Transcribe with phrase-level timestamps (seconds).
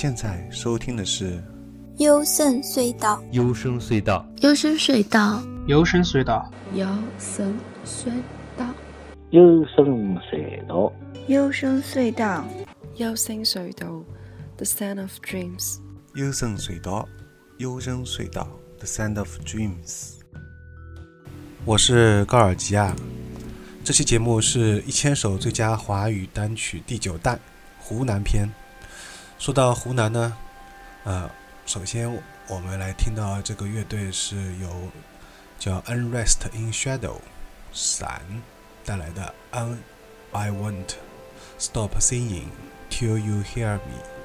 [0.00, 1.42] 现在收听的是
[1.96, 6.44] 幽深隧道，幽深隧道，幽深隧道，幽深隧道，
[7.16, 8.12] 幽深隧
[8.54, 8.64] 道，
[9.32, 10.94] 幽深隧道，
[11.26, 12.44] 幽深隧道，
[12.94, 14.04] 幽深隧道
[14.56, 15.78] ，The Sound of Dreams。
[16.14, 17.08] 幽深隧道，
[17.56, 20.12] 幽深隧道，The Sound of Dreams。
[21.64, 22.94] 我是高尔基亚，
[23.82, 27.40] 这期节目是一千首最佳华语单曲第九弹，
[27.80, 28.48] 湖南篇。
[29.38, 30.36] 说到湖南呢，
[31.04, 31.30] 呃，
[31.64, 32.12] 首先
[32.48, 34.68] 我们来听到这个乐队是由
[35.60, 37.18] 叫 Unrest in Shadow
[37.72, 38.20] 伞
[38.84, 39.78] 带来的 Un
[40.32, 40.94] I Won't
[41.56, 42.48] Stop Singing
[42.90, 44.17] Till You Hear Me。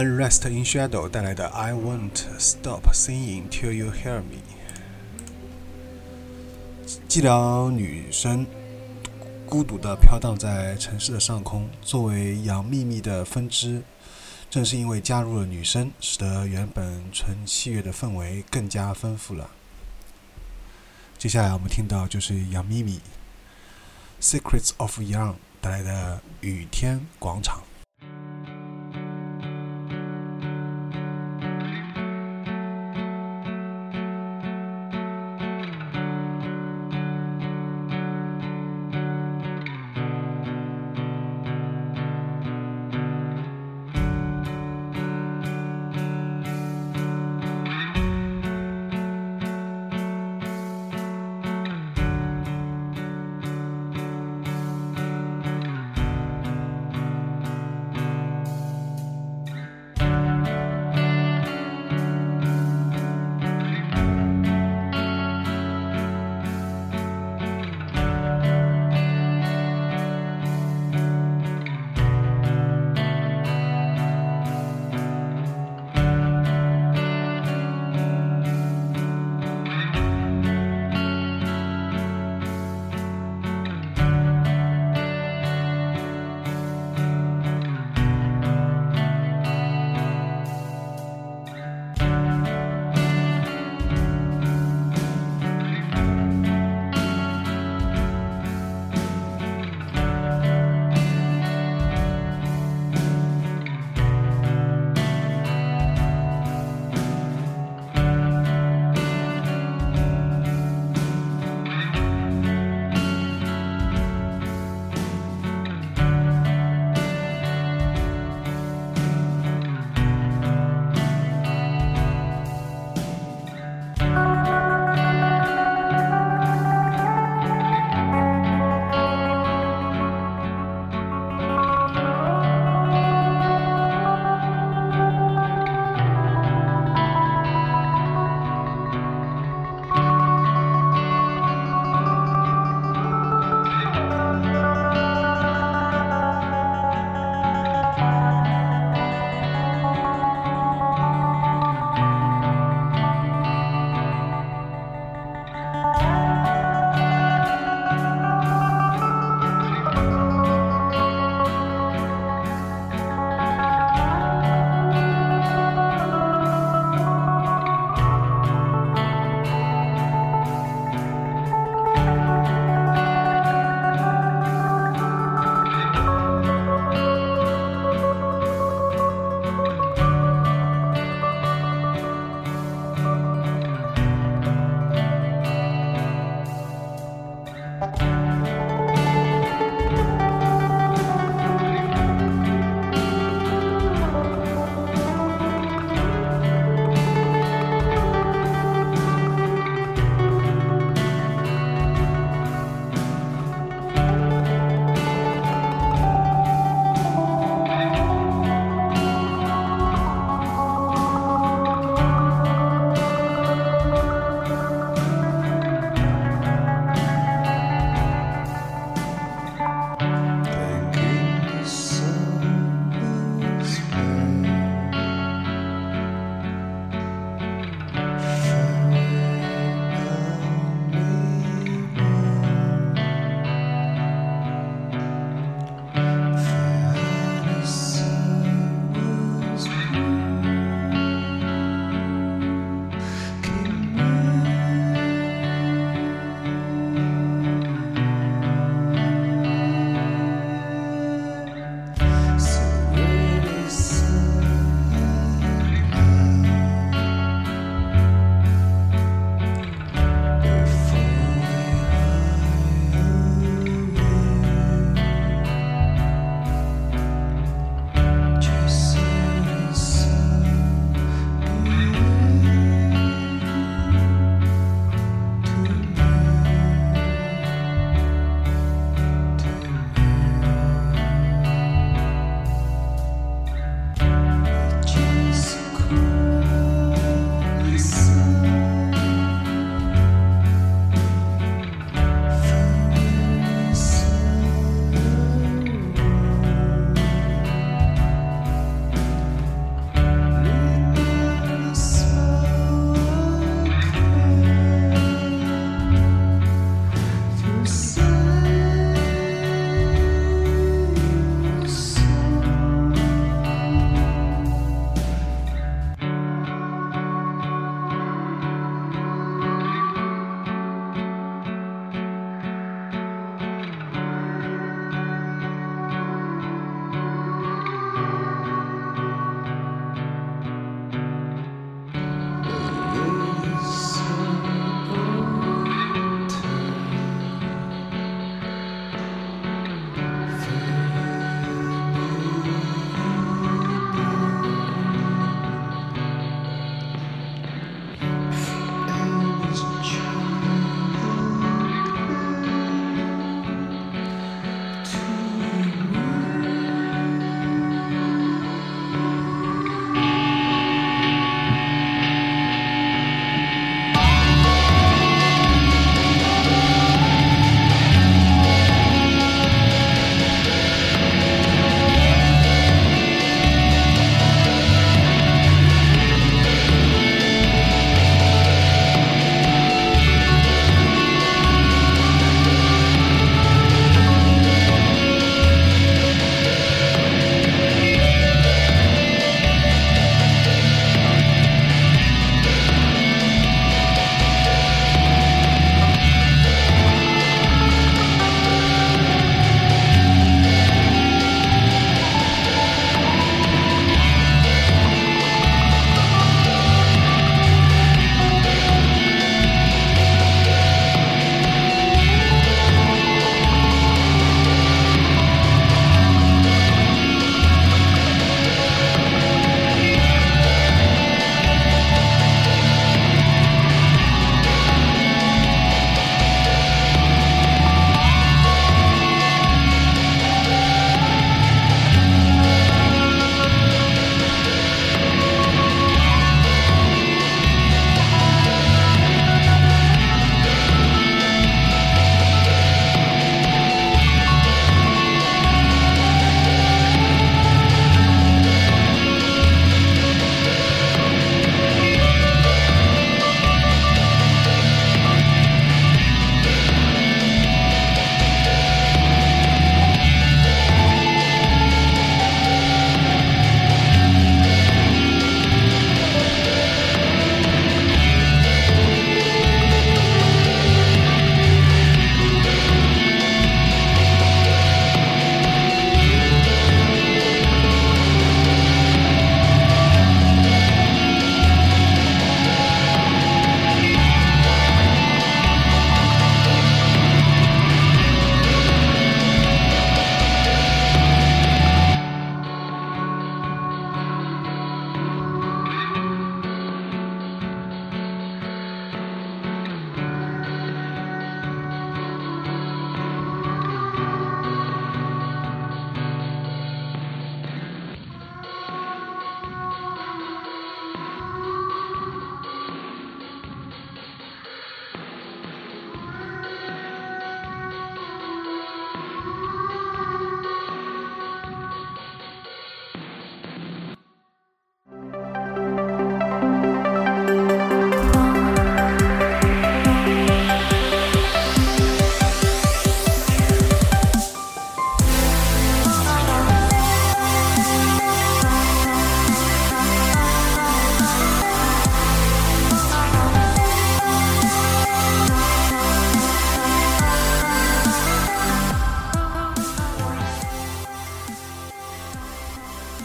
[0.00, 4.38] Unrest in Shadow 带来的 I Won't Stop Singing Till You Hear Me。
[7.06, 8.46] 寂寥女声
[9.44, 13.82] 孤独地飘荡在城市的上空，作为杨幂幂的分支，
[14.48, 19.50] 正是因为加入了女声，使得原本纯器乐的氛围更加丰富了。
[21.18, 23.00] 接下来我们听到就是杨幂幂
[24.22, 27.58] 《Secrets of Young》带来的《雨天广场》。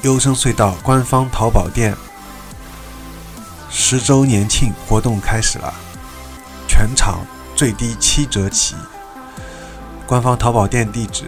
[0.05, 1.97] 优声隧道官方淘宝店
[3.71, 5.73] 十周年庆活动开始了，
[6.67, 7.25] 全场
[7.55, 8.75] 最低七折起。
[10.05, 11.23] 官方淘宝店地址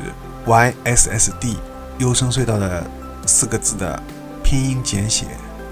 [0.46, 1.56] ：yssd
[1.98, 2.86] 优声隧道的
[3.26, 4.00] 四个字的
[4.44, 5.26] 拼音简写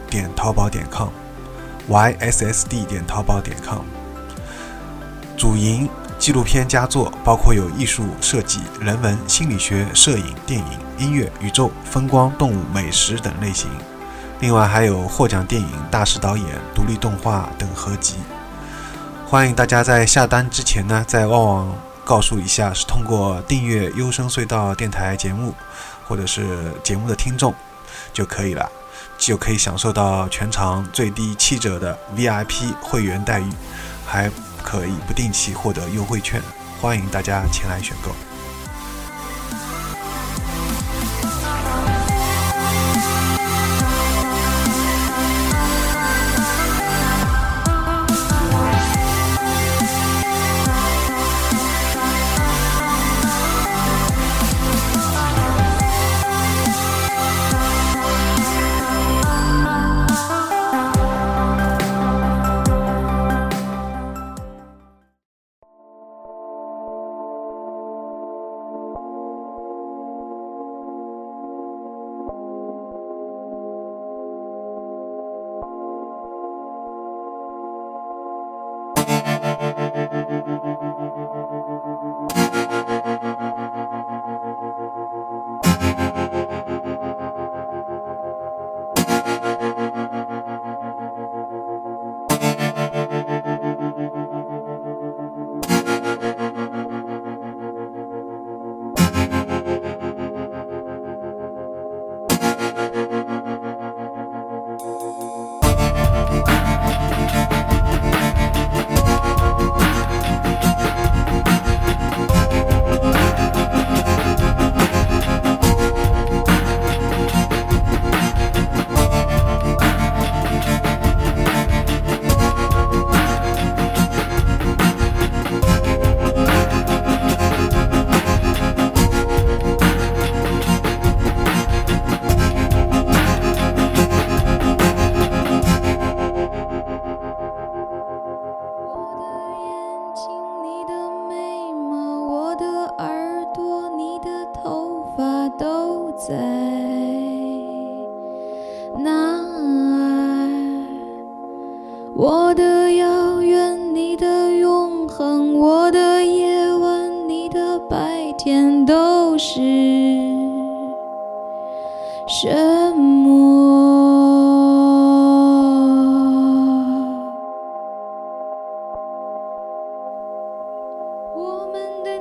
[0.10, 3.84] 点淘宝点 com，yssd 点淘宝点 com。
[5.38, 13.70] 主营纪录片佳作，包括有艺术设计、人文、心理学、摄影、电影、音乐、宇宙、风光、动物、美食等类型。
[14.40, 18.16] 另外还有获奖电影、大师导演、独立动画等合集。
[19.28, 25.54] 欢迎大家在下单之前呢，在旺旺告诉一下，是通过订阅优声隧道电台节目，
[26.08, 27.54] 或者是节目的听众
[28.14, 28.70] 就可以了，
[29.18, 33.50] 就可以享受到全场最低七折的 VIP 会员待遇，
[34.06, 34.30] 还
[34.66, 36.42] 可以不定期获得优惠券。
[36.82, 38.35] 欢迎大家前来选购。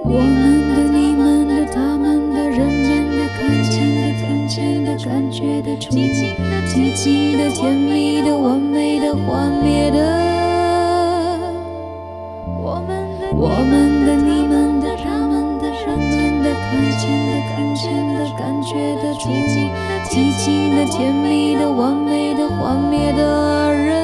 [0.02, 9.98] 我们的、你们的、他们的、人间的、看见的、听见的、感觉的、触摸的、激情的、甜蜜的、完美的、幻灭的。
[12.62, 24.03] 我们的、我们的、你们的、他们的、人间的、看见的、听见的、感觉的、触摸的、激情的、甜蜜的、完美的、幻灭的人。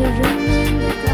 [0.00, 1.09] 的、人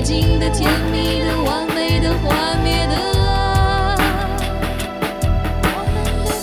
[0.00, 2.96] 寂静的、甜蜜的、完美的、幻灭的。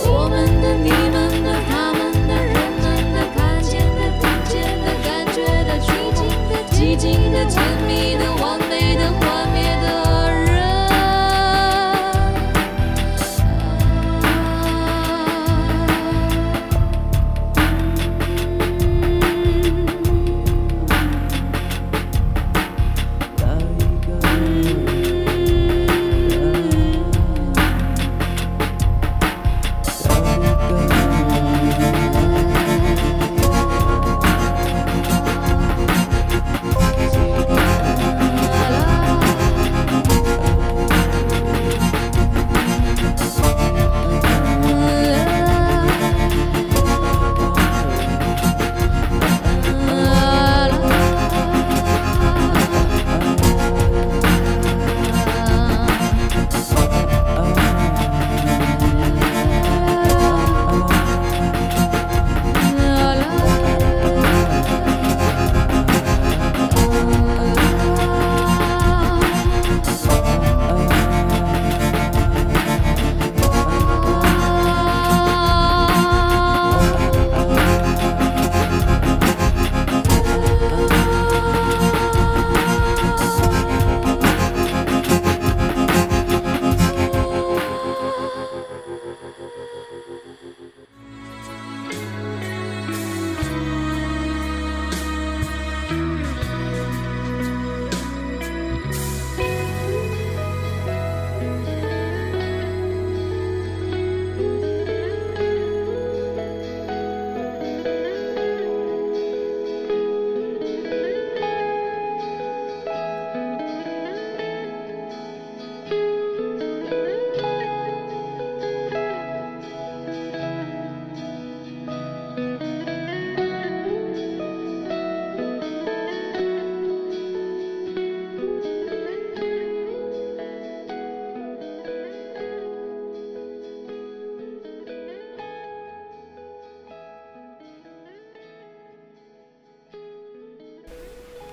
[0.06, 7.77] 我们的、你们的、他们的、人们的，看见的、听见的、感觉的、虚惊的、寂静的。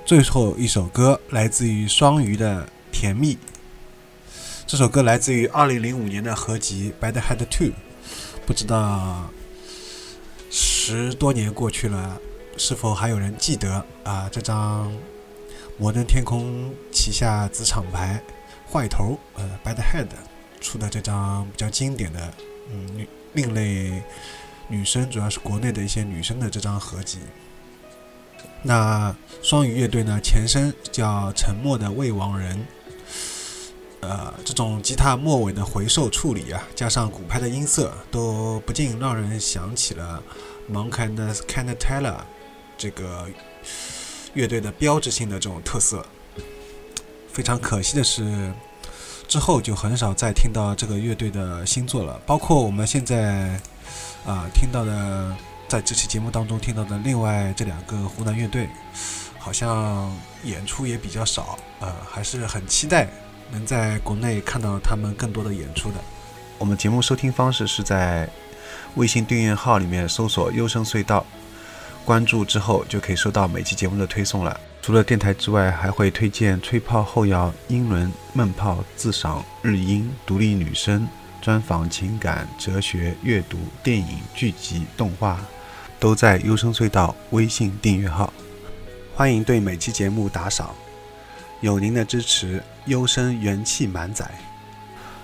[0.05, 3.33] 最后一首歌来自于双鱼的《甜蜜》。
[4.67, 7.69] 这首歌来自于2005年的合集《Bad Head Two》，
[8.45, 9.27] 不知道
[10.51, 12.21] 十多年过去了，
[12.55, 14.29] 是否还有人记得啊？
[14.31, 14.95] 这张
[15.79, 18.21] 摩登天空旗下子厂牌
[18.71, 20.07] 坏头呃 Bad Head
[20.61, 22.31] 出的这张比较经典的
[22.71, 24.03] 嗯另类
[24.67, 27.17] 女生，主要是国内的一些女生的这张合集。
[28.63, 32.65] 那双鱼乐队呢，前身叫沉默的未亡人。
[34.01, 40.21] 呃，这种吉他末尾的回授处理啊，加上鼓拍的音色，都不禁让人想起了
[40.71, 42.25] Monk and c a n t e l l a
[42.77, 43.27] 这个
[44.35, 46.05] 乐队的标志性的这种特色。
[47.33, 48.53] 非常可惜的是，
[49.27, 52.21] 之后就很少再听到这个乐队的新作了。
[52.27, 53.59] 包括我们现在
[54.23, 55.35] 啊听到的，
[55.75, 58.69] 在这期节目当中听到的另外这两个湖南乐队，
[59.37, 60.09] 好像
[60.45, 61.59] 演出也比较少。
[61.81, 63.09] 呃，还是很期待。
[63.51, 65.95] 能在国内看到他们更多的演出的。
[66.57, 68.29] 我们节目收听方式是在
[68.95, 71.25] 微信订阅号里面搜索“优声隧道”，
[72.05, 74.57] 关注之后就可以收到每期节目的推送了。
[74.81, 81.05] 除了电台之外，还会推荐吹泡后摇、英伦闷泡、自赏日音、独立女声、
[81.41, 85.37] 专访情感、哲学、阅读、电影、剧集、动画，
[86.05, 88.31] 都在优声隧道微信订阅号。
[89.15, 90.69] 欢迎对每期节目打赏。
[91.61, 94.29] 有您的支持，优声元气满载。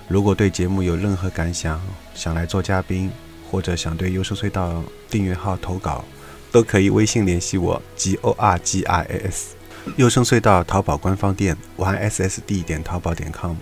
[0.08, 1.80] 如果对节目有任何感想，
[2.15, 3.12] 想来做嘉宾，
[3.52, 6.04] 或者想对优声隧道订阅号投稿，
[6.52, 9.54] 都可以微信联系我，g o r g i s。
[9.98, 13.56] 优声隧道淘宝官方店 y s s d 点淘宝点 com。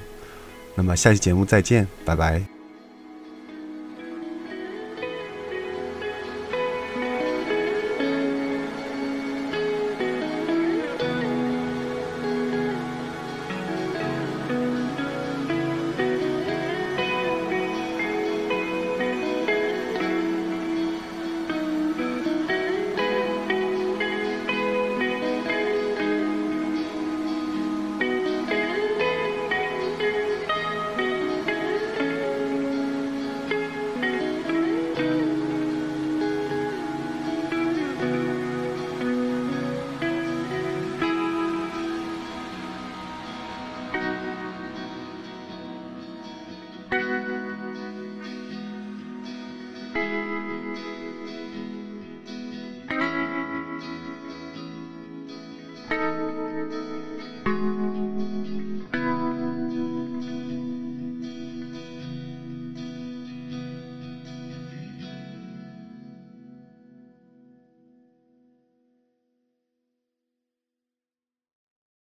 [0.73, 2.58] 那么下期节目再见，拜拜。